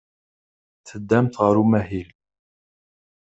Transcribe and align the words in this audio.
Teddamt 0.87 1.39
ɣer 1.41 1.55
umahil. 1.63 2.09